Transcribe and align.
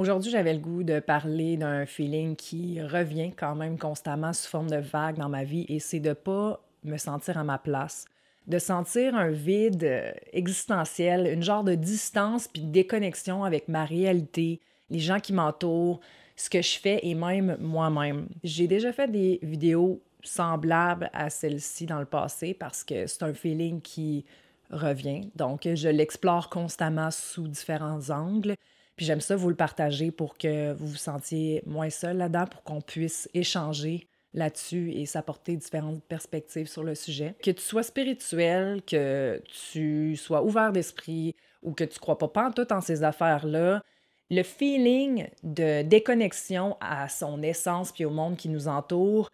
Aujourd'hui, 0.00 0.30
j'avais 0.30 0.54
le 0.54 0.60
goût 0.60 0.82
de 0.82 0.98
parler 0.98 1.58
d'un 1.58 1.84
feeling 1.84 2.34
qui 2.34 2.80
revient 2.80 3.32
quand 3.36 3.54
même 3.54 3.76
constamment 3.76 4.32
sous 4.32 4.48
forme 4.48 4.70
de 4.70 4.78
vague 4.78 5.18
dans 5.18 5.28
ma 5.28 5.44
vie 5.44 5.66
et 5.68 5.78
c'est 5.78 6.00
de 6.00 6.14
pas 6.14 6.64
me 6.84 6.96
sentir 6.96 7.36
à 7.36 7.44
ma 7.44 7.58
place, 7.58 8.06
de 8.46 8.58
sentir 8.58 9.14
un 9.14 9.28
vide 9.28 9.84
euh, 9.84 10.10
existentiel, 10.32 11.26
une 11.30 11.42
genre 11.42 11.64
de 11.64 11.74
distance 11.74 12.48
puis 12.48 12.62
de 12.62 12.70
déconnexion 12.72 13.44
avec 13.44 13.68
ma 13.68 13.84
réalité, 13.84 14.62
les 14.88 15.00
gens 15.00 15.20
qui 15.20 15.34
m'entourent, 15.34 16.00
ce 16.34 16.48
que 16.48 16.62
je 16.62 16.78
fais 16.78 17.00
et 17.02 17.14
même 17.14 17.58
moi-même. 17.60 18.26
J'ai 18.42 18.68
déjà 18.68 18.94
fait 18.94 19.08
des 19.12 19.38
vidéos 19.42 20.00
semblables 20.22 21.10
à 21.12 21.28
celle-ci 21.28 21.84
dans 21.84 22.00
le 22.00 22.06
passé 22.06 22.54
parce 22.54 22.84
que 22.84 23.06
c'est 23.06 23.22
un 23.22 23.34
feeling 23.34 23.82
qui 23.82 24.24
revient. 24.70 25.28
Donc, 25.36 25.68
je 25.74 25.90
l'explore 25.90 26.48
constamment 26.48 27.10
sous 27.10 27.48
différents 27.48 28.08
angles. 28.08 28.54
Puis 29.00 29.06
j'aime 29.06 29.22
ça 29.22 29.34
vous 29.34 29.48
le 29.48 29.54
partager 29.54 30.10
pour 30.10 30.36
que 30.36 30.74
vous 30.74 30.88
vous 30.88 30.96
sentiez 30.96 31.62
moins 31.64 31.88
seul 31.88 32.18
là-dedans, 32.18 32.44
pour 32.44 32.62
qu'on 32.62 32.82
puisse 32.82 33.30
échanger 33.32 34.06
là-dessus 34.34 34.92
et 34.92 35.06
s'apporter 35.06 35.56
différentes 35.56 36.04
perspectives 36.04 36.68
sur 36.68 36.84
le 36.84 36.94
sujet. 36.94 37.34
Que 37.42 37.50
tu 37.50 37.62
sois 37.62 37.82
spirituel, 37.82 38.82
que 38.82 39.42
tu 39.72 40.16
sois 40.16 40.42
ouvert 40.42 40.70
d'esprit 40.72 41.34
ou 41.62 41.72
que 41.72 41.84
tu 41.84 41.98
crois 41.98 42.18
pas, 42.18 42.50
tout 42.54 42.70
en 42.74 42.82
ces 42.82 43.02
affaires-là, 43.02 43.82
le 44.28 44.42
feeling 44.42 45.28
de 45.44 45.80
déconnexion 45.80 46.76
à 46.82 47.08
son 47.08 47.42
essence 47.42 47.92
puis 47.92 48.04
au 48.04 48.10
monde 48.10 48.36
qui 48.36 48.50
nous 48.50 48.68
entoure 48.68 49.30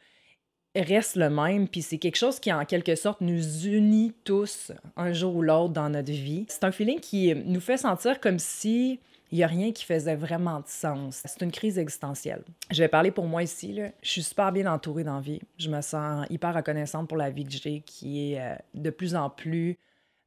reste 0.77 1.17
le 1.17 1.29
même, 1.29 1.67
puis 1.67 1.83
c'est 1.83 1.99
quelque 1.99 2.19
chose 2.19 2.39
qui, 2.39 2.53
en 2.53 2.65
quelque 2.65 2.95
sorte, 2.95 3.21
nous 3.21 3.67
unit 3.67 4.13
tous 4.23 4.71
un 4.97 5.13
jour 5.13 5.35
ou 5.35 5.43
l'autre 5.43 5.73
dans 5.73 5.89
notre 5.89 6.13
vie. 6.13 6.47
C'est 6.49 6.63
un 6.63 6.71
feeling 6.71 7.01
qui 7.01 7.35
nous 7.35 7.59
fait 7.59 7.79
sentir 7.79 8.21
comme 8.21 8.39
si 8.39 9.01
il 9.33 9.39
n'y 9.39 9.45
a 9.45 9.49
rien 9.49 9.73
qui 9.73 9.85
faisait 9.85 10.15
vraiment 10.15 10.61
de 10.61 10.69
sens. 10.69 11.23
C'est 11.25 11.43
une 11.43 11.51
crise 11.51 11.79
existentielle. 11.79 12.45
Je 12.71 12.83
vais 12.83 12.89
parler 12.89 13.11
pour 13.11 13.27
moi 13.27 13.43
ici. 13.43 13.81
Je 14.03 14.09
suis 14.09 14.23
super 14.23 14.53
bien 14.53 14.73
entourée 14.73 15.05
dans 15.05 15.21
vie. 15.21 15.41
Je 15.59 15.69
me 15.69 15.81
sens 15.81 16.27
hyper 16.31 16.55
reconnaissante 16.55 17.09
pour 17.09 17.17
la 17.17 17.31
vie 17.31 17.45
que 17.45 17.53
j'ai, 17.53 17.81
qui 17.81 18.33
est 18.33 18.41
euh, 18.41 18.55
de 18.75 18.91
plus 18.91 19.17
en 19.17 19.29
plus 19.29 19.79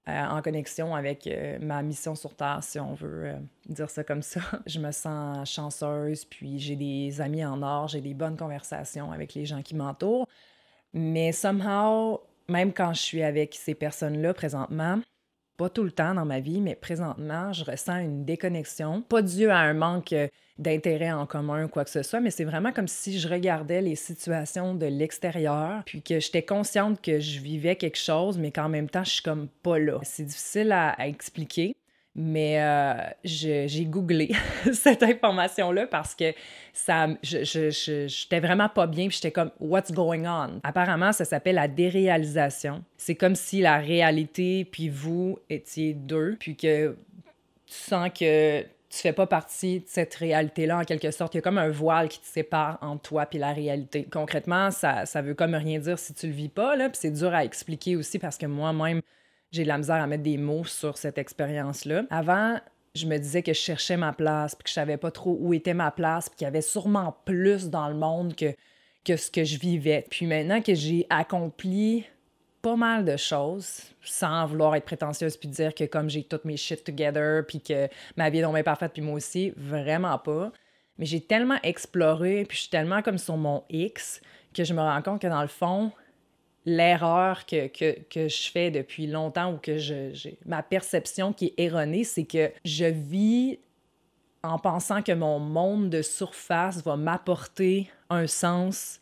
euh, 0.08 0.26
en 0.26 0.42
connexion 0.42 0.96
avec 0.96 1.28
euh, 1.28 1.60
ma 1.62 1.82
mission 1.82 2.16
sur 2.16 2.36
Terre, 2.36 2.60
si 2.62 2.80
on 2.80 2.94
veut 2.94 3.36
dire 3.68 3.90
ça 3.90 4.04
comme 4.04 4.22
ça. 4.22 4.42
Je 4.66 4.80
me 4.80 4.92
sens 4.92 5.50
chanceuse, 5.50 6.26
puis 6.26 6.60
j'ai 6.60 6.76
des 6.76 7.22
amis 7.22 7.46
en 7.46 7.62
or, 7.62 7.88
j'ai 7.88 8.02
des 8.02 8.14
bonnes 8.14 8.38
conversations 8.38 9.12
avec 9.12 9.34
les 9.34 9.46
gens 9.46 9.62
qui 9.62 9.76
m'entourent. 9.76 10.28
Mais 10.94 11.32
somehow, 11.32 12.22
même 12.48 12.74
quand 12.74 12.94
je 12.94 13.02
suis 13.02 13.22
avec 13.22 13.54
ces 13.54 13.76
personnes-là 13.76 14.34
présentement, 14.34 15.00
pas 15.60 15.70
tout 15.70 15.84
le 15.84 15.92
temps 15.92 16.14
dans 16.14 16.24
ma 16.24 16.40
vie, 16.40 16.62
mais 16.62 16.74
présentement, 16.74 17.52
je 17.52 17.66
ressens 17.66 17.98
une 17.98 18.24
déconnexion. 18.24 19.02
Pas 19.02 19.22
dû 19.22 19.50
à 19.50 19.58
un 19.58 19.74
manque 19.74 20.14
euh, 20.14 20.30
d'intérêt 20.58 21.12
en 21.12 21.26
commun 21.26 21.68
quoi 21.68 21.84
que 21.84 21.90
ce 21.90 22.02
soit, 22.02 22.22
mais 22.22 22.32
c'est 22.32 22.46
vraiment 22.46 22.72
comme 22.72 22.88
si 22.88 23.20
je 23.20 23.28
regardais 23.28 23.82
les 23.82 23.98
situations 23.98 24.74
de 24.74 24.86
l'extérieur, 24.86 25.84
puis 25.86 26.02
que 26.02 26.22
j'étais 26.22 26.44
consciente 26.44 27.02
que 27.02 27.20
je 27.20 27.42
vivais 27.42 27.76
quelque 27.76 27.98
chose, 27.98 28.38
mais 28.38 28.52
qu'en 28.52 28.70
même 28.70 28.90
temps, 28.90 29.04
je 29.04 29.12
suis 29.12 29.22
comme 29.22 29.50
pas 29.62 29.78
là. 29.78 30.00
C'est 30.04 30.24
difficile 30.24 30.72
à 30.72 30.96
expliquer. 31.06 31.76
Mais 32.16 32.62
euh, 32.62 32.94
j'ai 33.24 33.86
googlé 33.86 34.32
cette 34.74 35.04
information-là 35.04 35.88
parce 35.88 36.16
que 36.16 36.34
ça, 36.74 37.08
j'étais 37.22 38.40
vraiment 38.40 38.68
pas 38.68 38.88
bien. 38.88 39.08
Puis 39.08 39.18
j'étais 39.18 39.32
comme, 39.32 39.52
what's 39.60 39.92
going 39.92 40.26
on? 40.26 40.60
Apparemment, 40.64 41.12
ça 41.12 41.26
s'appelle 41.26 41.56
la 41.56 41.68
déréalisation. 41.68 42.84
C'est 42.98 43.16
comme 43.16 43.36
si 43.36 43.62
la 43.62 43.78
réalité 43.78 44.66
puis 44.66 44.90
vous 44.90 45.40
étiez 45.50 45.94
deux, 45.94 46.36
puis 46.40 46.56
que 46.56 46.98
tu 47.66 47.74
sens 47.74 48.10
que 48.10 48.66
tu 48.90 48.98
fais 48.98 49.14
pas 49.14 49.28
partie 49.28 49.82
de 49.82 49.86
cette 49.88 50.16
réalité-là 50.16 50.80
en 50.80 50.84
quelque 50.84 51.12
sorte. 51.12 51.36
Il 51.36 51.38
y 51.38 51.40
a 51.40 51.42
comme 51.42 51.60
un 51.60 51.70
voile 51.70 52.10
qui 52.10 52.20
te 52.20 52.26
sépare 52.26 52.80
entre 52.82 53.04
toi 53.04 53.26
puis 53.28 53.38
la 53.38 53.54
réalité. 53.54 54.08
Concrètement, 54.10 54.72
ça, 54.72 55.06
ça 55.06 55.22
veut 55.22 55.36
comme 55.36 55.54
rien 55.54 55.80
dire 55.80 56.00
si 56.00 56.14
tu 56.14 56.26
le 56.26 56.34
vis 56.34 56.50
pas, 56.50 56.76
là. 56.76 56.90
Puis 56.90 56.98
c'est 57.02 57.12
dur 57.12 57.34
à 57.34 57.46
expliquer 57.46 57.96
aussi 57.96 58.18
parce 58.18 58.38
que 58.38 58.48
moi-même, 58.48 59.02
j'ai 59.52 59.64
de 59.64 59.68
la 59.68 59.78
misère 59.78 59.96
à 59.96 60.08
mettre 60.08 60.24
des 60.24 60.38
mots 60.38 60.66
sur 60.66 60.98
cette 60.98 61.18
expérience-là. 61.18 62.04
Avant, 62.10 62.60
je 62.96 63.06
me 63.06 63.18
disais 63.18 63.42
que 63.42 63.54
je 63.54 63.60
cherchais 63.60 63.98
ma 63.98 64.14
place, 64.14 64.56
puis 64.56 64.64
que 64.64 64.70
je 64.70 64.74
savais 64.74 64.98
pas 64.98 65.12
trop 65.12 65.38
où 65.40 65.54
était 65.54 65.74
ma 65.74 65.92
place, 65.92 66.30
puis 66.30 66.38
qu'il 66.38 66.46
y 66.46 66.48
avait 66.48 66.62
sûrement 66.62 67.18
plus 67.26 67.70
dans 67.70 67.88
le 67.88 67.96
monde 67.96 68.36
que, 68.36 68.54
que 69.06 69.16
ce 69.16 69.32
que 69.32 69.44
je 69.44 69.58
vivais. 69.58 70.06
Puis 70.10 70.26
maintenant 70.26 70.62
que 70.62 70.76
j'ai 70.76 71.08
accompli 71.10 72.06
pas 72.62 72.76
mal 72.76 73.06
de 73.06 73.16
choses, 73.16 73.84
sans 74.02 74.46
vouloir 74.46 74.76
être 74.76 74.86
prétentieuse 74.86 75.38
puis 75.38 75.48
dire 75.48 75.74
que 75.74 75.86
comme 75.86 76.10
j'ai 76.10 76.24
toutes 76.24 76.46
mes 76.46 76.58
shit 76.58 76.84
together, 76.84 77.46
puis 77.48 77.62
que 77.62 77.88
ma 78.18 78.30
vie 78.30 78.40
est 78.40 78.42
donc 78.42 78.62
parfaite, 78.64 78.94
puis 78.94 79.02
moi 79.02 79.16
aussi, 79.16 79.54
vraiment 79.56 80.18
pas. 80.18 80.52
Mais 80.98 81.06
j'ai 81.06 81.22
tellement 81.22 81.60
exploré, 81.64 82.46
puis 82.46 82.58
je 82.58 82.62
suis 82.64 82.70
tellement 82.70 83.02
comme 83.02 83.18
sur 83.18 83.38
mon 83.38 83.64
X, 83.70 84.22
que 84.54 84.64
je 84.64 84.74
me 84.74 84.82
rends 84.82 85.02
compte 85.02 85.22
que 85.22 85.28
dans 85.28 85.42
le 85.42 85.48
fond, 85.48 85.92
l'erreur 86.66 87.46
que, 87.46 87.68
que, 87.68 88.28
je 88.28 88.52
fais 88.52 88.72
depuis 88.72 89.08
longtemps 89.08 89.54
ou 89.54 89.58
que 89.58 89.78
je, 89.78 90.30
ma 90.46 90.62
perception 90.62 91.34
qui 91.34 91.48
est 91.48 91.64
erronée, 91.64 92.04
c'est 92.04 92.26
que 92.26 92.52
je 92.66 92.86
vis 92.86 93.60
en 94.44 94.58
pensant 94.58 95.02
que 95.02 95.12
mon 95.12 95.40
monde 95.40 95.90
de 95.90 96.02
surface 96.02 96.84
va 96.84 96.96
m'apporter 96.96 97.90
un 98.10 98.28
sens 98.28 99.00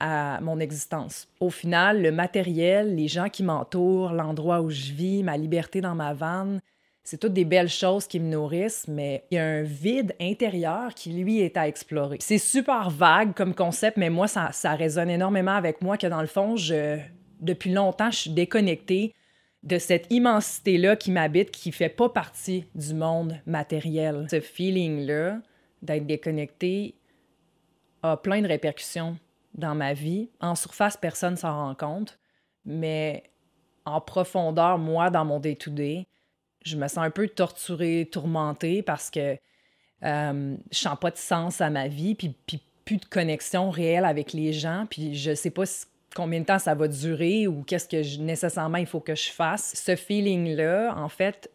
à 0.00 0.40
mon 0.42 0.58
existence. 0.58 1.28
Au 1.40 1.50
final, 1.50 2.02
le 2.02 2.12
matériel, 2.12 2.94
les 2.94 3.08
gens 3.08 3.28
qui 3.28 3.42
m'entourent, 3.42 4.12
l'endroit 4.12 4.60
où 4.60 4.70
je 4.70 4.92
vis, 4.92 5.22
ma 5.22 5.36
liberté 5.36 5.80
dans 5.80 5.94
ma 5.94 6.12
vanne, 6.12 6.60
c'est 7.06 7.18
toutes 7.18 7.34
des 7.34 7.44
belles 7.44 7.68
choses 7.68 8.08
qui 8.08 8.18
me 8.18 8.28
nourrissent, 8.28 8.88
mais 8.88 9.22
il 9.30 9.36
y 9.36 9.38
a 9.38 9.44
un 9.46 9.62
vide 9.62 10.12
intérieur 10.20 10.92
qui, 10.92 11.12
lui, 11.12 11.38
est 11.38 11.56
à 11.56 11.68
explorer. 11.68 12.16
C'est 12.20 12.36
super 12.36 12.90
vague 12.90 13.32
comme 13.32 13.54
concept, 13.54 13.96
mais 13.96 14.10
moi, 14.10 14.26
ça, 14.26 14.50
ça 14.50 14.74
résonne 14.74 15.08
énormément 15.08 15.54
avec 15.54 15.82
moi 15.82 15.96
que, 15.96 16.08
dans 16.08 16.20
le 16.20 16.26
fond, 16.26 16.56
je, 16.56 16.98
depuis 17.40 17.72
longtemps, 17.72 18.10
je 18.10 18.16
suis 18.16 18.30
déconnectée 18.30 19.14
de 19.62 19.78
cette 19.78 20.12
immensité-là 20.12 20.96
qui 20.96 21.12
m'habite, 21.12 21.52
qui 21.52 21.70
fait 21.70 21.88
pas 21.88 22.08
partie 22.08 22.64
du 22.74 22.92
monde 22.92 23.36
matériel. 23.46 24.26
Ce 24.28 24.40
feeling-là 24.40 25.38
d'être 25.82 26.06
déconnecté 26.06 26.96
a 28.02 28.16
plein 28.16 28.42
de 28.42 28.48
répercussions 28.48 29.16
dans 29.54 29.76
ma 29.76 29.92
vie. 29.92 30.28
En 30.40 30.56
surface, 30.56 30.96
personne 30.96 31.36
s'en 31.36 31.54
rend 31.54 31.76
compte, 31.76 32.18
mais 32.64 33.22
en 33.84 34.00
profondeur, 34.00 34.78
moi, 34.78 35.08
dans 35.08 35.24
mon 35.24 35.38
day-to-day, 35.38 36.08
je 36.66 36.76
me 36.76 36.88
sens 36.88 36.98
un 36.98 37.10
peu 37.10 37.28
torturée, 37.28 38.08
tourmentée 38.10 38.82
parce 38.82 39.10
que 39.10 39.38
euh, 40.02 40.56
je 40.70 40.78
sens 40.78 40.98
pas 41.00 41.10
de 41.10 41.16
sens 41.16 41.60
à 41.60 41.70
ma 41.70 41.88
vie, 41.88 42.14
puis, 42.14 42.36
plus 42.84 42.98
de 42.98 43.04
connexion 43.04 43.70
réelle 43.70 44.04
avec 44.04 44.32
les 44.32 44.52
gens, 44.52 44.86
puis 44.88 45.16
je 45.16 45.34
sais 45.34 45.50
pas 45.50 45.64
combien 46.14 46.38
de 46.38 46.44
temps 46.44 46.60
ça 46.60 46.76
va 46.76 46.86
durer 46.86 47.48
ou 47.48 47.64
qu'est-ce 47.64 47.88
que 47.88 48.18
nécessairement 48.22 48.78
il 48.78 48.86
faut 48.86 49.00
que 49.00 49.16
je 49.16 49.30
fasse. 49.30 49.72
Ce 49.74 49.96
feeling-là, 49.96 50.94
en 50.96 51.08
fait, 51.08 51.50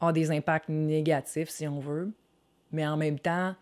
a 0.00 0.12
des 0.12 0.30
impacts 0.30 0.68
négatifs, 0.68 1.48
si 1.48 1.66
on 1.66 1.80
veut, 1.80 2.12
mais 2.70 2.86
en 2.86 2.96
même 2.96 3.18
temps, 3.18 3.56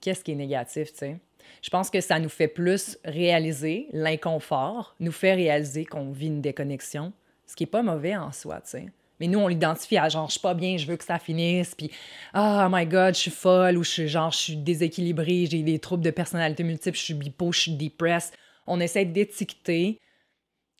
qu'est-ce 0.00 0.24
qui 0.24 0.32
est 0.32 0.36
négatif, 0.36 0.90
tu 0.92 0.98
sais? 0.98 1.20
Je 1.62 1.70
pense 1.70 1.88
que 1.88 2.00
ça 2.00 2.18
nous 2.18 2.28
fait 2.28 2.48
plus 2.48 2.98
réaliser 3.04 3.86
l'inconfort, 3.92 4.96
nous 4.98 5.12
fait 5.12 5.34
réaliser 5.34 5.84
qu'on 5.84 6.10
vit 6.10 6.26
une 6.26 6.40
déconnexion, 6.40 7.12
ce 7.46 7.54
qui 7.54 7.62
est 7.62 7.68
pas 7.68 7.82
mauvais 7.82 8.16
en 8.16 8.32
soi, 8.32 8.60
tu 8.62 8.70
sais. 8.70 8.86
Mais 9.24 9.28
nous, 9.28 9.38
on 9.38 9.48
l'identifie 9.48 9.96
à 9.96 10.10
genre, 10.10 10.26
je 10.26 10.32
suis 10.32 10.40
pas 10.40 10.52
bien, 10.52 10.76
je 10.76 10.86
veux 10.86 10.98
que 10.98 11.04
ça 11.04 11.18
finisse, 11.18 11.74
puis 11.74 11.90
oh 12.34 12.66
my 12.70 12.84
god, 12.84 13.14
je 13.14 13.20
suis 13.20 13.30
folle, 13.30 13.78
ou 13.78 13.82
je 13.82 13.88
suis 13.88 14.08
genre, 14.08 14.30
je 14.30 14.36
suis 14.36 14.56
déséquilibrée, 14.56 15.46
j'ai 15.50 15.62
des 15.62 15.78
troubles 15.78 16.04
de 16.04 16.10
personnalité 16.10 16.62
multiples, 16.62 16.98
je 16.98 17.04
suis 17.04 17.14
bipo, 17.14 17.50
je 17.50 17.60
suis 17.60 17.72
depressed. 17.72 18.34
On 18.66 18.80
essaie 18.80 19.06
d'étiqueter 19.06 19.98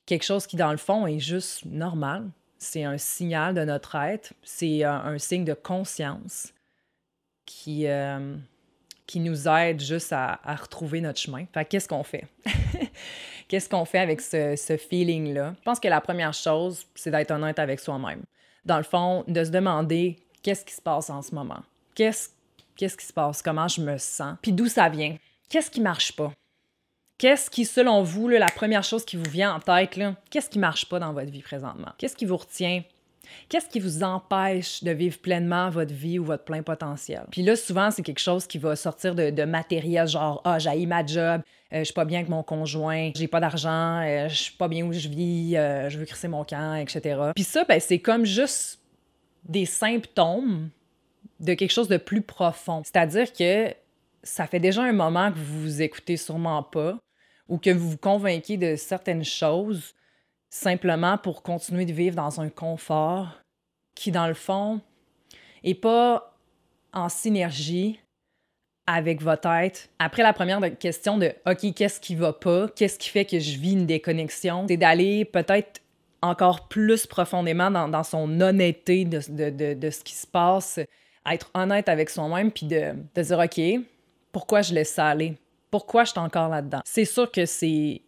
quelque 0.05 0.21
chose 0.21 0.45
qui, 0.45 0.57
dans 0.57 0.69
le 0.69 0.77
fond, 0.77 1.07
est 1.07 1.17
juste 1.17 1.65
normal. 1.65 2.29
C'est 2.59 2.83
un 2.83 2.99
signal 2.99 3.55
de 3.55 3.63
notre 3.63 3.95
être, 3.95 4.33
c'est 4.43 4.83
un, 4.83 5.17
signe 5.17 5.43
de 5.43 5.55
conscience 5.55 6.53
qui, 7.47 7.87
euh, 7.87 8.35
qui 9.07 9.21
nous 9.21 9.47
aide 9.47 9.81
juste 9.81 10.13
à, 10.13 10.39
à 10.43 10.55
retrouver 10.55 11.01
notre 11.01 11.19
chemin. 11.19 11.45
Fait 11.51 11.65
qu'est-ce 11.65 11.87
qu'on 11.87 12.03
fait? 12.03 12.27
Qu'est-ce 13.47 13.69
qu'on 13.69 13.85
fait 13.85 13.99
avec 13.99 14.21
ce, 14.21 14.55
ce 14.55 14.75
feeling-là? 14.77 15.53
Je 15.57 15.63
pense 15.63 15.79
que 15.79 15.87
la 15.87 16.01
première 16.01 16.33
chose, 16.33 16.85
c'est 16.95 17.11
d'être 17.11 17.31
honnête 17.31 17.59
avec 17.59 17.79
soi-même. 17.79 18.23
Dans 18.65 18.77
le 18.77 18.83
fond, 18.83 19.23
de 19.27 19.43
se 19.43 19.51
demander 19.51 20.17
qu'est-ce 20.41 20.65
qui 20.65 20.73
se 20.73 20.81
passe 20.81 21.09
en 21.09 21.21
ce 21.21 21.33
moment? 21.33 21.61
Qu'est-ce 21.93 22.29
qu'est-ce 22.75 22.97
qui 22.97 23.05
se 23.05 23.13
passe? 23.13 23.41
Comment 23.41 23.67
je 23.67 23.81
me 23.81 23.97
sens? 23.97 24.37
Puis 24.41 24.51
d'où 24.51 24.67
ça 24.67 24.89
vient? 24.89 25.17
Qu'est-ce 25.49 25.71
qui 25.71 25.81
marche 25.81 26.15
pas? 26.15 26.31
Qu'est-ce 27.17 27.49
qui, 27.49 27.63
selon 27.63 28.03
vous, 28.03 28.27
la 28.27 28.47
première 28.47 28.83
chose 28.83 29.05
qui 29.05 29.15
vous 29.15 29.29
vient 29.29 29.55
en 29.55 29.59
tête, 29.59 29.97
qu'est-ce 30.29 30.49
qui 30.49 30.59
marche 30.59 30.89
pas 30.89 30.99
dans 30.99 31.13
votre 31.13 31.31
vie 31.31 31.41
présentement? 31.41 31.93
Qu'est-ce 31.97 32.15
qui 32.15 32.25
vous 32.25 32.35
retient 32.35 32.83
Qu'est-ce 33.49 33.69
qui 33.69 33.79
vous 33.79 34.03
empêche 34.03 34.83
de 34.83 34.91
vivre 34.91 35.17
pleinement 35.19 35.69
votre 35.69 35.93
vie 35.93 36.19
ou 36.19 36.25
votre 36.25 36.43
plein 36.43 36.63
potentiel? 36.63 37.23
Puis 37.31 37.43
là, 37.43 37.55
souvent, 37.55 37.91
c'est 37.91 38.01
quelque 38.01 38.19
chose 38.19 38.47
qui 38.47 38.57
va 38.57 38.75
sortir 38.75 39.15
de, 39.15 39.45
matériel, 39.45 40.07
genre, 40.07 40.41
ah, 40.43 40.59
j'ai 40.59 40.85
ma 40.85 41.05
job, 41.05 41.41
euh, 41.73 41.79
je 41.79 41.83
suis 41.85 41.93
pas 41.93 42.05
bien 42.05 42.19
avec 42.19 42.29
mon 42.29 42.43
conjoint, 42.43 43.11
j'ai 43.15 43.27
pas 43.27 43.39
d'argent, 43.39 44.01
euh, 44.01 44.29
je 44.29 44.35
suis 44.35 44.53
pas 44.53 44.67
bien 44.67 44.85
où 44.85 44.93
je 44.93 45.07
vis, 45.07 45.57
euh, 45.57 45.89
je 45.89 45.97
veux 45.97 46.05
crisser 46.05 46.27
mon 46.27 46.43
camp, 46.43 46.75
etc. 46.75 47.31
Puis 47.35 47.43
ça, 47.43 47.63
ben, 47.63 47.79
c'est 47.79 47.99
comme 47.99 48.25
juste 48.25 48.79
des 49.47 49.65
symptômes 49.65 50.69
de 51.39 51.53
quelque 51.53 51.71
chose 51.71 51.87
de 51.87 51.97
plus 51.97 52.21
profond. 52.21 52.81
C'est-à-dire 52.83 53.31
que 53.33 53.73
ça 54.23 54.47
fait 54.47 54.59
déjà 54.59 54.83
un 54.83 54.93
moment 54.93 55.31
que 55.31 55.37
vous 55.37 55.61
vous 55.61 55.81
écoutez 55.81 56.17
sûrement 56.17 56.63
pas 56.63 56.97
ou 57.47 57.57
que 57.57 57.69
vous 57.69 57.91
vous 57.91 57.97
convainquez 57.97 58.57
de 58.57 58.75
certaines 58.75 59.23
choses 59.23 59.93
simplement 60.55 61.17
pour 61.17 61.43
continuer 61.43 61.85
de 61.85 61.91
vivre 61.91 62.15
dans 62.15 62.39
un 62.39 62.49
confort 62.49 63.41
qui, 63.93 64.11
dans 64.11 64.27
le 64.27 64.33
fond, 64.33 64.81
est 65.63 65.75
pas 65.75 66.33
en 66.93 67.09
synergie 67.09 67.99
avec 68.87 69.21
votre 69.21 69.41
tête. 69.41 69.89
Après 69.99 70.23
la 70.23 70.31
première 70.31 70.61
question 70.77 71.17
de 71.17 71.33
OK, 71.45 71.73
qu'est-ce 71.73 71.99
qui 71.99 72.15
va 72.15 72.31
pas? 72.31 72.67
Qu'est-ce 72.69 72.97
qui 72.97 73.09
fait 73.09 73.25
que 73.25 73.39
je 73.39 73.57
vis 73.57 73.73
une 73.73 73.85
déconnexion? 73.85 74.65
C'est 74.67 74.77
d'aller 74.77 75.25
peut-être 75.25 75.81
encore 76.21 76.67
plus 76.67 77.05
profondément 77.05 77.69
dans, 77.69 78.03
son 78.03 78.39
honnêteté 78.39 79.05
de, 79.05 79.19
ce 79.19 80.03
qui 80.03 80.15
se 80.15 80.25
passe, 80.25 80.79
être 81.29 81.51
honnête 81.53 81.89
avec 81.89 82.09
soi-même, 82.09 82.51
puis 82.51 82.65
de, 82.65 82.93
de 83.13 83.21
dire 83.21 83.39
OK, 83.39 83.85
pourquoi 84.31 84.61
je 84.61 84.73
laisse 84.73 84.93
ça 84.93 85.07
aller? 85.07 85.35
Pourquoi 85.69 86.05
je 86.05 86.11
suis 86.11 86.19
encore 86.19 86.49
là-dedans? 86.49 86.81
C'est 86.85 87.05
sûr 87.05 87.29
que 87.29 87.45
c'est 87.45 88.01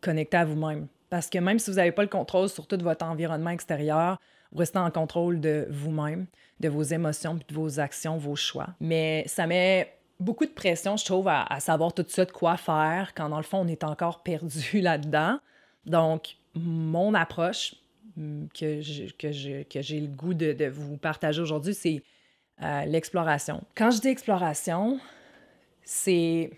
connecté 0.00 0.36
à 0.36 0.44
vous-même. 0.44 0.86
Parce 1.10 1.28
que 1.28 1.38
même 1.38 1.58
si 1.58 1.70
vous 1.70 1.76
n'avez 1.76 1.92
pas 1.92 2.02
le 2.02 2.08
contrôle 2.08 2.48
sur 2.48 2.66
tout 2.66 2.78
votre 2.80 3.04
environnement 3.04 3.50
extérieur, 3.50 4.18
vous 4.52 4.58
restez 4.58 4.78
en 4.78 4.90
contrôle 4.90 5.40
de 5.40 5.66
vous-même, 5.70 6.26
de 6.60 6.68
vos 6.68 6.82
émotions, 6.82 7.34
de 7.34 7.54
vos 7.54 7.80
actions, 7.80 8.16
vos 8.16 8.36
choix. 8.36 8.68
Mais 8.80 9.24
ça 9.26 9.46
met 9.46 9.92
beaucoup 10.20 10.46
de 10.46 10.52
pression, 10.52 10.96
je 10.96 11.04
trouve, 11.04 11.28
à, 11.28 11.58
savoir 11.60 11.92
tout 11.92 12.02
de 12.02 12.24
quoi 12.30 12.56
faire, 12.56 13.12
quand 13.14 13.28
dans 13.28 13.38
le 13.38 13.42
fond, 13.42 13.58
on 13.58 13.66
est 13.66 13.84
encore 13.84 14.22
perdu 14.22 14.80
là-dedans. 14.80 15.38
Donc, 15.84 16.36
mon 16.54 17.14
approche 17.14 17.74
mm, 18.16 18.46
que 18.54 18.80
j'ai 18.80 19.10
que 19.12 19.62
que 19.62 19.94
le 19.94 20.06
goût 20.06 20.34
de, 20.34 20.68
vous 20.68 20.96
partager 20.96 21.40
aujourd'hui, 21.40 21.74
c'est 21.74 22.02
euh, 22.62 22.84
l'exploration. 22.84 23.62
Quand 23.74 23.90
je 23.90 24.00
dis 24.00 24.08
exploration, 24.08 25.00
c'est 25.82 26.50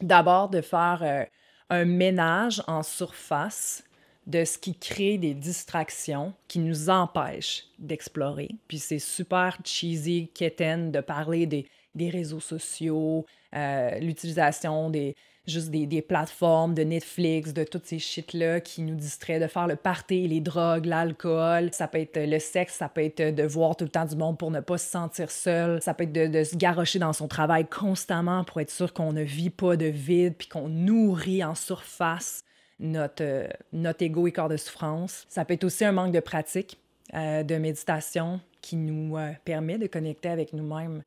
d'abord 0.00 0.48
de 0.48 0.60
faire 0.60 1.00
euh, 1.02 1.24
un 1.70 1.84
ménage 1.84 2.62
en 2.66 2.82
surface 2.82 3.82
de 4.28 4.44
ce 4.44 4.58
qui 4.58 4.74
crée 4.74 5.16
des 5.16 5.34
distractions 5.34 6.34
qui 6.46 6.58
nous 6.58 6.90
empêchent 6.90 7.64
d'explorer. 7.78 8.50
Puis 8.68 8.78
c'est 8.78 8.98
super 8.98 9.58
cheesy, 9.64 10.30
quétaine 10.34 10.92
de 10.92 11.00
parler 11.00 11.46
des, 11.46 11.66
des 11.94 12.10
réseaux 12.10 12.38
sociaux, 12.38 13.24
euh, 13.54 13.98
l'utilisation 13.98 14.90
des, 14.90 15.16
juste 15.46 15.70
des, 15.70 15.86
des, 15.86 16.02
plateformes 16.02 16.74
de 16.74 16.82
Netflix, 16.82 17.54
de 17.54 17.64
toutes 17.64 17.86
ces 17.86 17.98
shit-là 17.98 18.60
qui 18.60 18.82
nous 18.82 18.96
distraient 18.96 19.40
de 19.40 19.46
faire 19.46 19.66
le 19.66 19.76
party, 19.76 20.28
les 20.28 20.40
drogues, 20.40 20.84
l'alcool. 20.84 21.70
Ça 21.72 21.88
peut 21.88 21.98
être 21.98 22.18
le 22.18 22.38
sexe, 22.38 22.74
ça 22.74 22.90
peut 22.90 23.04
être 23.04 23.34
de 23.34 23.42
voir 23.44 23.76
tout 23.76 23.84
le 23.84 23.90
temps 23.90 24.04
du 24.04 24.16
monde 24.16 24.36
pour 24.36 24.50
ne 24.50 24.60
pas 24.60 24.76
se 24.76 24.90
sentir 24.90 25.30
seul. 25.30 25.80
Ça 25.80 25.94
peut 25.94 26.04
être 26.04 26.12
de, 26.12 26.44
se 26.44 26.54
garrocher 26.54 26.98
dans 26.98 27.14
son 27.14 27.28
travail 27.28 27.66
constamment 27.66 28.44
pour 28.44 28.60
être 28.60 28.70
sûr 28.70 28.92
qu'on 28.92 29.14
ne 29.14 29.22
vit 29.22 29.50
pas 29.50 29.76
de 29.76 29.86
vide 29.86 30.34
puis 30.36 30.48
qu'on 30.48 30.68
nourrit 30.68 31.42
en 31.42 31.54
surface 31.54 32.44
notre, 32.78 33.22
euh, 33.22 33.92
ego 34.00 34.26
et 34.26 34.32
corps 34.32 34.48
de 34.48 34.56
souffrance. 34.56 35.26
Ça 35.28 35.44
peut 35.44 35.54
être 35.54 35.64
aussi 35.64 35.84
un 35.84 35.92
manque 35.92 36.12
de 36.12 36.20
pratique, 36.20 36.78
euh, 37.14 37.42
de 37.42 37.56
méditation 37.56 38.40
qui 38.60 38.76
nous 38.76 39.16
euh, 39.16 39.32
permet 39.44 39.78
de 39.78 39.86
connecter 39.86 40.28
avec 40.28 40.52
nous-mêmes 40.52 41.02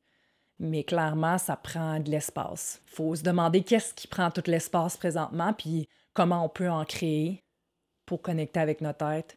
mais 0.62 0.84
clairement, 0.84 1.38
ça 1.38 1.56
prend 1.56 1.98
de 1.98 2.08
l'espace. 2.08 2.80
Il 2.86 2.94
faut 2.94 3.16
se 3.16 3.22
demander 3.22 3.62
qu'est-ce 3.62 3.92
qui 3.94 4.06
prend 4.06 4.30
tout 4.30 4.44
l'espace 4.46 4.96
présentement, 4.96 5.52
puis 5.52 5.88
comment 6.14 6.44
on 6.44 6.48
peut 6.48 6.70
en 6.70 6.84
créer 6.84 7.42
pour 8.06 8.22
connecter 8.22 8.60
avec 8.60 8.80
notre 8.80 8.98
tête, 8.98 9.36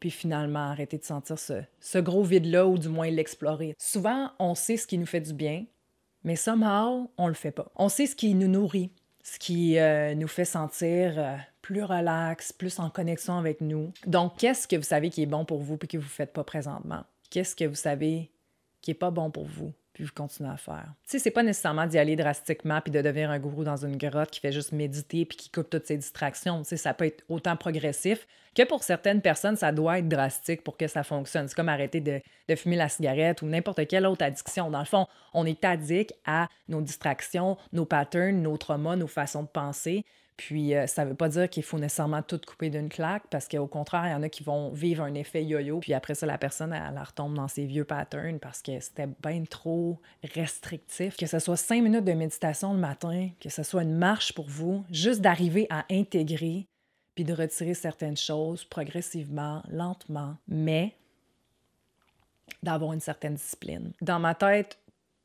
puis 0.00 0.10
finalement 0.10 0.70
arrêter 0.70 0.98
de 0.98 1.04
sentir 1.04 1.38
ce, 1.38 1.98
gros 1.98 2.24
vide-là 2.24 2.66
ou 2.66 2.76
du 2.76 2.88
moins 2.88 3.08
l'explorer. 3.08 3.74
Souvent, 3.78 4.32
on 4.40 4.56
sait 4.56 4.76
ce 4.76 4.86
qui 4.86 4.98
nous 4.98 5.06
fait 5.06 5.20
du 5.20 5.32
bien, 5.32 5.64
mais 6.24 6.36
somehow, 6.36 7.10
on 7.18 7.28
le 7.28 7.34
fait 7.34 7.52
pas. 7.52 7.70
On 7.76 7.88
sait 7.88 8.06
ce 8.06 8.16
qui 8.16 8.34
nous 8.34 8.48
nourrit, 8.48 8.90
ce 9.22 9.38
qui 9.38 9.78
euh, 9.78 10.14
nous 10.14 10.28
fait 10.28 10.44
sentir 10.44 11.38
plus 11.64 11.82
relax, 11.82 12.52
plus 12.52 12.78
en 12.78 12.90
connexion 12.90 13.38
avec 13.38 13.62
nous. 13.62 13.90
Donc, 14.06 14.36
qu'est-ce 14.36 14.68
que 14.68 14.76
vous 14.76 14.82
savez 14.82 15.08
qui 15.08 15.22
est 15.22 15.26
bon 15.26 15.46
pour 15.46 15.62
vous 15.62 15.78
puis 15.78 15.88
que 15.88 15.96
vous 15.96 16.04
ne 16.04 16.08
faites 16.08 16.34
pas 16.34 16.44
présentement? 16.44 17.04
Qu'est-ce 17.30 17.56
que 17.56 17.64
vous 17.64 17.74
savez 17.74 18.30
qui 18.82 18.90
est 18.90 18.94
pas 18.94 19.10
bon 19.10 19.30
pour 19.30 19.46
vous? 19.46 19.72
puis 19.94 20.02
vous 20.02 20.10
continuez 20.12 20.50
à 20.50 20.56
faire? 20.56 20.92
Tu 21.06 21.12
sais, 21.12 21.18
c'est 21.20 21.30
pas 21.30 21.44
nécessairement 21.44 21.86
d'y 21.86 21.98
aller 21.98 22.16
drastiquement 22.16 22.80
puis 22.80 22.90
de 22.90 23.00
devenir 23.00 23.30
un 23.30 23.38
gourou 23.38 23.62
dans 23.62 23.86
une 23.86 23.96
grotte 23.96 24.30
qui 24.30 24.40
fait 24.40 24.50
juste 24.50 24.72
méditer 24.72 25.24
puis 25.24 25.36
qui 25.38 25.50
coupe 25.50 25.70
toutes 25.70 25.86
ses 25.86 25.96
distractions. 25.96 26.62
Tu 26.62 26.70
sais, 26.70 26.76
ça 26.76 26.92
peut 26.92 27.06
être 27.06 27.22
autant 27.28 27.56
progressif 27.56 28.26
que 28.56 28.64
pour 28.64 28.82
certaines 28.82 29.22
personnes, 29.22 29.56
ça 29.56 29.70
doit 29.70 30.00
être 30.00 30.08
drastique 30.08 30.64
pour 30.64 30.76
que 30.76 30.88
ça 30.88 31.04
fonctionne. 31.04 31.46
C'est 31.48 31.54
comme 31.54 31.68
arrêter 31.68 32.00
de, 32.00 32.20
de 32.48 32.54
fumer 32.56 32.74
la 32.76 32.88
cigarette 32.88 33.40
ou 33.42 33.46
n'importe 33.46 33.86
quelle 33.86 34.04
autre 34.06 34.24
addiction. 34.24 34.68
Dans 34.68 34.80
le 34.80 34.84
fond, 34.84 35.06
on 35.32 35.46
est 35.46 35.64
addict 35.64 36.12
à 36.26 36.48
nos 36.68 36.80
distractions, 36.80 37.56
nos 37.72 37.86
patterns, 37.86 38.42
nos 38.42 38.56
traumas, 38.56 38.96
nos 38.96 39.06
façons 39.06 39.44
de 39.44 39.48
penser. 39.48 40.04
Puis, 40.36 40.74
euh, 40.74 40.86
ça 40.86 41.04
ne 41.04 41.10
veut 41.10 41.16
pas 41.16 41.28
dire 41.28 41.48
qu'il 41.48 41.62
faut 41.62 41.78
nécessairement 41.78 42.22
tout 42.22 42.40
couper 42.44 42.68
d'une 42.68 42.88
claque, 42.88 43.24
parce 43.30 43.46
qu'au 43.46 43.68
contraire, 43.68 44.06
il 44.06 44.10
y 44.10 44.14
en 44.14 44.22
a 44.22 44.28
qui 44.28 44.42
vont 44.42 44.70
vivre 44.70 45.04
un 45.04 45.14
effet 45.14 45.44
yo-yo, 45.44 45.78
puis 45.78 45.94
après 45.94 46.14
ça, 46.14 46.26
la 46.26 46.38
personne, 46.38 46.72
elle, 46.72 46.98
retombe 46.98 47.34
dans 47.34 47.46
ses 47.46 47.66
vieux 47.66 47.84
patterns 47.84 48.38
parce 48.40 48.60
que 48.60 48.80
c'était 48.80 49.08
bien 49.22 49.44
trop 49.44 50.00
restrictif. 50.34 51.16
Que 51.16 51.26
ce 51.26 51.38
soit 51.38 51.56
cinq 51.56 51.82
minutes 51.82 52.04
de 52.04 52.12
méditation 52.12 52.72
le 52.72 52.80
matin, 52.80 53.30
que 53.40 53.48
ce 53.48 53.62
soit 53.62 53.82
une 53.82 53.96
marche 53.96 54.32
pour 54.32 54.48
vous, 54.48 54.84
juste 54.90 55.20
d'arriver 55.20 55.66
à 55.70 55.84
intégrer 55.90 56.66
puis 57.14 57.24
de 57.24 57.32
retirer 57.32 57.74
certaines 57.74 58.16
choses 58.16 58.64
progressivement, 58.64 59.62
lentement, 59.70 60.36
mais 60.48 60.96
d'avoir 62.62 62.92
une 62.92 63.00
certaine 63.00 63.34
discipline. 63.34 63.92
Dans 64.00 64.18
ma 64.18 64.34
tête, 64.34 64.78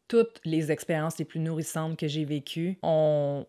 toutes 0.07 0.39
les 0.45 0.71
expériences 0.71 1.17
les 1.17 1.25
plus 1.25 1.39
nourrissantes 1.39 1.97
que 1.97 2.07
j'ai 2.07 2.25
vécues 2.25 2.77
ont 2.83 3.45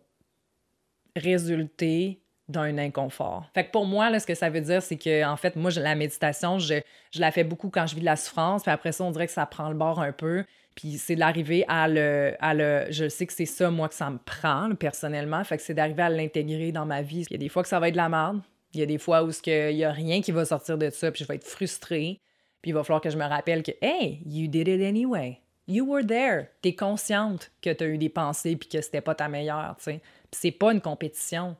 résulter 1.15 2.21
d'un 2.47 2.77
inconfort. 2.77 3.49
Fait 3.53 3.71
pour 3.71 3.85
moi, 3.85 4.09
là, 4.09 4.19
ce 4.19 4.27
que 4.27 4.35
ça 4.35 4.49
veut 4.49 4.61
dire, 4.61 4.81
c'est 4.81 4.97
que, 4.97 5.25
en 5.25 5.37
fait, 5.37 5.55
moi, 5.55 5.71
la 5.71 5.95
méditation, 5.95 6.59
je, 6.59 6.75
je, 7.11 7.19
la 7.19 7.31
fais 7.31 7.43
beaucoup 7.43 7.69
quand 7.69 7.87
je 7.87 7.95
vis 7.95 8.01
de 8.01 8.05
la 8.05 8.17
souffrance, 8.17 8.63
puis 8.63 8.71
après 8.71 8.91
ça, 8.91 9.03
on 9.03 9.11
dirait 9.11 9.27
que 9.27 9.33
ça 9.33 9.45
prend 9.45 9.69
le 9.69 9.75
bord 9.75 10.01
un 10.01 10.11
peu. 10.11 10.43
Puis 10.75 10.97
c'est 10.97 11.15
d'arriver 11.15 11.65
à 11.67 11.87
le, 11.87 12.35
à 12.39 12.53
le. 12.53 12.85
Je 12.89 13.09
sais 13.09 13.25
que 13.25 13.33
c'est 13.33 13.45
ça, 13.45 13.69
moi, 13.69 13.89
que 13.89 13.95
ça 13.95 14.09
me 14.09 14.17
prend, 14.17 14.73
personnellement. 14.75 15.43
Fait 15.43 15.59
c'est 15.59 15.73
d'arriver 15.73 16.03
à 16.03 16.09
l'intégrer 16.09 16.71
dans 16.71 16.85
ma 16.85 17.01
vie. 17.01 17.25
Il 17.29 17.33
y 17.33 17.35
a 17.35 17.39
des 17.39 17.49
fois 17.49 17.63
que 17.63 17.69
ça 17.69 17.79
va 17.79 17.89
être 17.89 17.93
de 17.93 17.97
la 17.97 18.09
merde. 18.09 18.41
Il 18.73 18.79
y 18.79 18.83
a 18.83 18.85
des 18.85 18.97
fois 18.97 19.23
où 19.23 19.31
il 19.45 19.75
n'y 19.75 19.83
a 19.83 19.91
rien 19.91 20.21
qui 20.21 20.31
va 20.31 20.45
sortir 20.45 20.77
de 20.77 20.89
ça, 20.89 21.11
puis 21.11 21.23
je 21.23 21.27
vais 21.27 21.35
être 21.35 21.47
frustrée. 21.47 22.21
Puis 22.61 22.71
il 22.71 22.73
va 22.73 22.83
falloir 22.83 23.01
que 23.01 23.09
je 23.09 23.17
me 23.17 23.25
rappelle 23.25 23.63
que, 23.63 23.71
hey, 23.81 24.21
you 24.25 24.47
did 24.47 24.69
it 24.69 24.81
anyway. 24.81 25.40
You 25.67 25.85
were 25.85 26.05
there. 26.05 26.47
T'es 26.61 26.75
consciente 26.75 27.51
que 27.61 27.71
tu 27.71 27.83
as 27.83 27.87
eu 27.87 27.97
des 27.97 28.09
pensées, 28.09 28.55
puis 28.55 28.69
que 28.69 28.81
c'était 28.81 29.01
pas 29.01 29.15
ta 29.15 29.27
meilleure, 29.27 29.75
tu 29.77 29.85
sais 29.85 30.01
c'est 30.33 30.51
pas 30.51 30.71
une 30.71 30.81
compétition. 30.81 31.55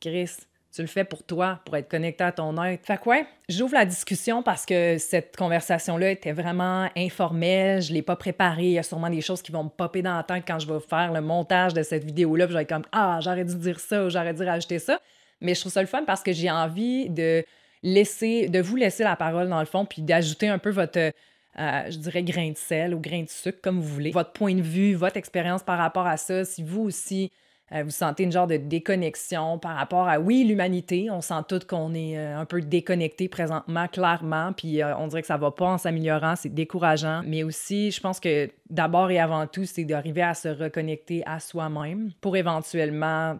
Chris, 0.00 0.30
tu 0.74 0.82
le 0.82 0.88
fais 0.88 1.04
pour 1.04 1.22
toi, 1.22 1.60
pour 1.64 1.76
être 1.76 1.88
connecté 1.88 2.24
à 2.24 2.32
ton 2.32 2.62
être. 2.62 2.84
Fait 2.84 2.98
que 2.98 3.08
ouais, 3.08 3.26
j'ouvre 3.48 3.74
la 3.74 3.86
discussion 3.86 4.42
parce 4.42 4.66
que 4.66 4.98
cette 4.98 5.36
conversation-là 5.36 6.10
était 6.10 6.32
vraiment 6.32 6.90
informelle, 6.96 7.80
je 7.80 7.92
l'ai 7.92 8.02
pas 8.02 8.16
préparée, 8.16 8.66
il 8.66 8.72
y 8.72 8.78
a 8.78 8.82
sûrement 8.82 9.10
des 9.10 9.20
choses 9.20 9.42
qui 9.42 9.52
vont 9.52 9.64
me 9.64 9.68
popper 9.68 10.02
dans 10.02 10.16
la 10.16 10.22
tête 10.22 10.44
quand 10.46 10.58
je 10.58 10.70
vais 10.70 10.80
faire 10.80 11.12
le 11.12 11.20
montage 11.20 11.72
de 11.72 11.82
cette 11.82 12.04
vidéo-là, 12.04 12.46
puis 12.46 12.52
je 12.52 12.58
vais 12.58 12.62
être 12.64 12.68
comme 12.68 12.86
«Ah, 12.92 13.20
j'aurais 13.22 13.44
dû 13.44 13.54
dire 13.56 13.80
ça 13.80 14.04
ou 14.04 14.10
j'aurais 14.10 14.34
dû 14.34 14.42
rajouter 14.42 14.78
ça», 14.78 15.00
mais 15.40 15.54
je 15.54 15.60
trouve 15.60 15.72
ça 15.72 15.80
le 15.80 15.86
fun 15.86 16.02
parce 16.04 16.22
que 16.22 16.32
j'ai 16.32 16.50
envie 16.50 17.08
de 17.08 17.44
laisser, 17.82 18.48
de 18.48 18.60
vous 18.60 18.76
laisser 18.76 19.04
la 19.04 19.16
parole 19.16 19.48
dans 19.48 19.60
le 19.60 19.66
fond, 19.66 19.86
puis 19.86 20.02
d'ajouter 20.02 20.48
un 20.48 20.58
peu 20.58 20.70
votre... 20.70 21.12
Euh, 21.58 21.90
je 21.90 21.98
dirais 21.98 22.22
grain 22.22 22.50
de 22.50 22.56
sel 22.56 22.94
ou 22.94 23.00
grain 23.00 23.22
de 23.22 23.28
sucre, 23.28 23.60
comme 23.62 23.80
vous 23.80 23.88
voulez. 23.88 24.10
Votre 24.10 24.32
point 24.32 24.54
de 24.54 24.62
vue, 24.62 24.94
votre 24.94 25.16
expérience 25.16 25.62
par 25.62 25.78
rapport 25.78 26.06
à 26.06 26.16
ça, 26.16 26.44
si 26.44 26.62
vous 26.62 26.82
aussi, 26.82 27.32
euh, 27.72 27.82
vous 27.82 27.90
sentez 27.90 28.24
une 28.24 28.32
genre 28.32 28.46
de 28.46 28.58
déconnexion 28.58 29.58
par 29.58 29.76
rapport 29.76 30.06
à, 30.06 30.20
oui, 30.20 30.44
l'humanité. 30.44 31.10
On 31.10 31.22
sent 31.22 31.42
tout 31.48 31.60
qu'on 31.66 31.94
est 31.94 32.18
euh, 32.18 32.38
un 32.38 32.44
peu 32.44 32.60
déconnecté 32.60 33.28
présentement, 33.28 33.88
clairement, 33.88 34.52
puis 34.52 34.82
on 34.84 35.06
dirait 35.06 35.22
que 35.22 35.28
ça 35.28 35.38
va 35.38 35.50
pas 35.50 35.66
en 35.66 35.78
s'améliorant, 35.78 36.36
c'est 36.36 36.54
décourageant. 36.54 37.22
Mais 37.26 37.42
aussi, 37.42 37.90
je 37.90 38.00
pense 38.00 38.20
que 38.20 38.50
d'abord 38.68 39.10
et 39.10 39.18
avant 39.18 39.46
tout, 39.46 39.64
c'est 39.64 39.84
d'arriver 39.84 40.22
à 40.22 40.34
se 40.34 40.48
reconnecter 40.48 41.22
à 41.26 41.40
soi-même 41.40 42.12
pour 42.20 42.36
éventuellement 42.36 43.38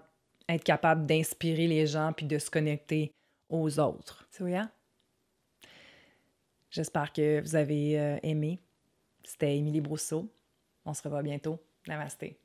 être 0.48 0.64
capable 0.64 1.06
d'inspirer 1.06 1.66
les 1.66 1.86
gens 1.86 2.12
puis 2.16 2.24
de 2.24 2.38
se 2.38 2.50
connecter 2.50 3.12
aux 3.50 3.78
autres. 3.78 4.26
So, 4.30 4.46
yeah? 4.46 4.70
J'espère 6.76 7.10
que 7.10 7.40
vous 7.40 7.56
avez 7.56 8.18
aimé. 8.22 8.60
C'était 9.24 9.56
Émilie 9.56 9.80
Brousseau. 9.80 10.30
On 10.84 10.92
se 10.92 11.02
revoit 11.02 11.22
bientôt. 11.22 11.58
Namasté. 11.88 12.38